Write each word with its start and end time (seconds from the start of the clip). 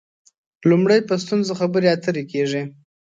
لومړی 0.69 0.99
په 1.07 1.15
ستونزو 1.23 1.51
خبرې 1.59 1.87
اترې 1.95 2.23
کېږي. 2.31 2.61